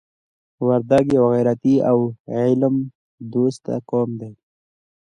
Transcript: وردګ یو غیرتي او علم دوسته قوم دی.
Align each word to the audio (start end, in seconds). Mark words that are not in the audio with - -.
وردګ 0.65 1.05
یو 1.17 1.25
غیرتي 1.33 1.75
او 1.89 1.97
علم 2.35 2.75
دوسته 3.33 3.73
قوم 3.89 4.09
دی. 4.19 4.31